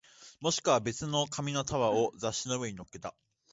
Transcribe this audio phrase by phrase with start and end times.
[0.39, 3.13] もしくは別の紙の束を雑誌の上に乗っけた